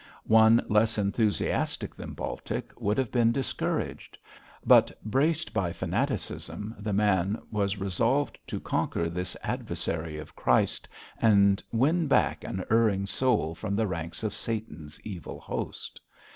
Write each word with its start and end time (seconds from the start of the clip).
One 0.23 0.65
less 0.67 0.97
enthusiastic 0.97 1.93
than 1.93 2.13
Baltic 2.15 2.71
would 2.81 2.97
have 2.97 3.11
been 3.11 3.31
discouraged, 3.31 4.17
but, 4.65 4.91
braced 5.03 5.53
by 5.53 5.71
fanaticism, 5.71 6.73
the 6.79 6.91
man 6.91 7.39
was 7.51 7.77
resolved 7.79 8.39
to 8.47 8.59
conquer 8.59 9.11
this 9.11 9.37
adversary 9.43 10.17
of 10.17 10.35
Christ 10.35 10.89
and 11.21 11.61
win 11.71 12.07
back 12.07 12.43
an 12.43 12.65
erring 12.71 13.05
soul 13.05 13.53
from 13.53 13.75
the 13.75 13.85
ranks 13.85 14.23
of 14.23 14.33
Satan's 14.33 14.99
evil 15.01 15.39
host. 15.39 15.99